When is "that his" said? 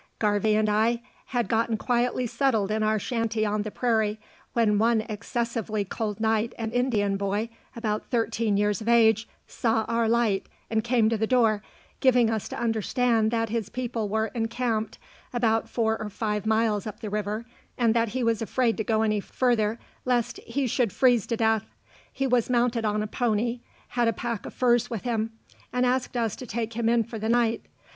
13.29-13.69